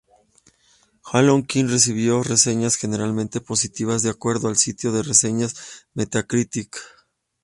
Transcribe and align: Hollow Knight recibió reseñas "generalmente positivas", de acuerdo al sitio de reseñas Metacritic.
Hollow 1.03 1.43
Knight 1.43 1.69
recibió 1.69 2.23
reseñas 2.23 2.75
"generalmente 2.75 3.39
positivas", 3.39 4.01
de 4.01 4.09
acuerdo 4.09 4.47
al 4.47 4.57
sitio 4.57 4.91
de 4.91 5.03
reseñas 5.03 5.85
Metacritic. 5.93 6.75